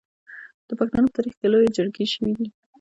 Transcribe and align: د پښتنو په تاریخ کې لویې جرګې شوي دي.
د 0.67 0.69
پښتنو 0.79 1.07
په 1.09 1.13
تاریخ 1.17 1.33
کې 1.39 1.47
لویې 1.51 1.73
جرګې 1.77 2.05
شوي 2.13 2.31
دي. 2.37 2.47